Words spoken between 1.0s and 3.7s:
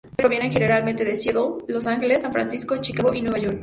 de Seattle, Los Ángeles, San Francisco, Chicago y Nueva York.